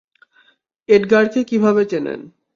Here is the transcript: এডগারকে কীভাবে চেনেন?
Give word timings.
এডগারকে 0.89 1.39
কীভাবে 1.49 1.83
চেনেন? 1.91 2.19